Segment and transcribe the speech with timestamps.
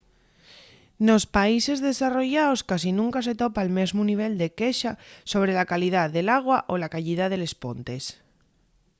[1.07, 4.91] nos países desarrollaos casi nunca se topa'l mesmu nivel de quexa
[5.31, 8.03] sobre la calidá del agua o la cayida de les pontes